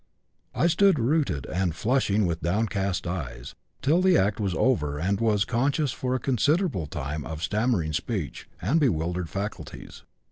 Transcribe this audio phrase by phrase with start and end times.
[0.55, 3.53] I stood rooted and flushing with downcast eyes
[3.83, 8.49] till the act was over and was conscious for a considerable time of stammering speech
[8.59, 10.01] and bewildered faculties.